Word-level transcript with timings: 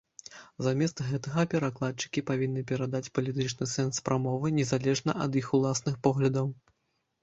Замест 0.67 1.03
гэтага 1.09 1.43
перакладчыкі 1.51 2.25
павінны 2.31 2.65
перадаць 2.73 3.11
палітычны 3.19 3.71
сэнс 3.77 4.03
прамовы, 4.11 4.57
незалежна 4.61 5.11
ад 5.27 5.41
іх 5.45 5.57
уласных 5.63 6.05
поглядаў. 6.07 6.55